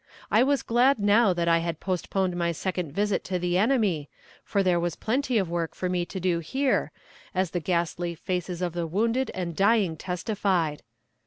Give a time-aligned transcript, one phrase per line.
[0.31, 4.09] I was glad now that I had postponed my second visit to the enemy,
[4.43, 6.91] for there was plenty of work for me to do here,
[7.35, 10.81] as the ghastly faces of the wounded and dying testified.